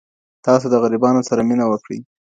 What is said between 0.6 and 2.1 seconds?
د غريبانو سره مينه وکړئ.